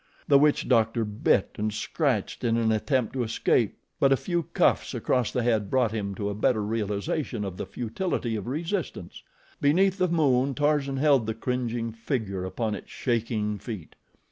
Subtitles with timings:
[0.27, 4.95] The witch doctor bit and scratched in an attempt to escape; but a few cuffs
[4.95, 9.21] across the head brought him to a better realization of the futility of resistance.
[9.61, 13.93] Beneath the moon Tarzan held the cringing figure upon its shaking feet.